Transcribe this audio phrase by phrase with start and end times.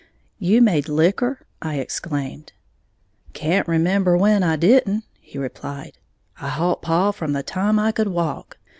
[0.39, 2.53] "You made liquor?" I exclaimed.
[3.33, 5.99] "Can't remember when I didn't," he replied;
[6.39, 8.57] "I holp paw from the time I could walk.